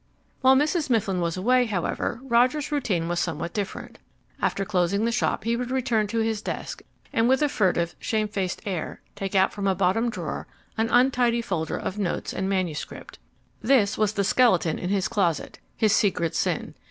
[0.41, 0.89] While Mrs.
[0.89, 3.99] Mifflin was away, however, Roger's routine was somewhat different.
[4.41, 6.81] After closing the shop he would return to his desk
[7.13, 11.77] and with a furtive, shamefaced air take out from a bottom drawer an untidy folder
[11.77, 13.19] of notes and manuscript.
[13.61, 16.73] This was the skeleton in his closet, his secret sin.